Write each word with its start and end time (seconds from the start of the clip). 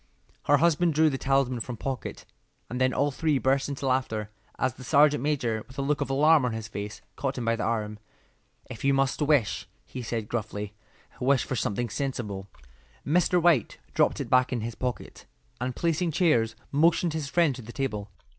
Her 0.45 0.57
husband 0.57 0.95
drew 0.95 1.11
the 1.11 1.19
talisman 1.19 1.59
from 1.59 1.77
pocket, 1.77 2.25
and 2.71 2.81
then 2.81 2.91
all 2.91 3.11
three 3.11 3.37
burst 3.37 3.69
into 3.69 3.85
laughter 3.85 4.31
as 4.57 4.73
the 4.73 4.83
sergeant 4.83 5.21
major, 5.21 5.63
with 5.67 5.77
a 5.77 5.83
look 5.83 6.01
of 6.01 6.09
alarm 6.09 6.43
on 6.43 6.53
his 6.53 6.67
face, 6.67 7.01
caught 7.15 7.37
him 7.37 7.45
by 7.45 7.55
the 7.55 7.61
arm. 7.63 7.99
"If 8.67 8.83
you 8.83 8.95
must 8.95 9.21
wish," 9.21 9.69
he 9.85 10.01
said, 10.01 10.27
gruffly, 10.27 10.73
"wish 11.19 11.43
for 11.43 11.55
something 11.55 11.89
sensible." 11.89 12.47
Mr. 13.05 13.39
White 13.39 13.77
dropped 13.93 14.19
it 14.19 14.27
back 14.27 14.51
in 14.51 14.61
his 14.61 14.73
pocket, 14.73 15.27
and 15.59 15.75
placing 15.75 16.09
chairs, 16.13 16.55
motioned 16.71 17.13
his 17.13 17.29
friend 17.29 17.53
to 17.55 17.61
the 17.61 17.71
table. 17.71 18.09